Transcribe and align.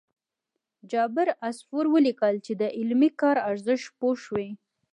جابر 0.91 1.27
عصفور 1.47 1.85
ولیکل 1.93 2.35
چې 2.45 2.53
د 2.61 2.63
علمي 2.77 3.09
کار 3.21 3.37
ارزښت 3.49 3.87
پوه 3.99 4.15
شوي. 4.25 4.49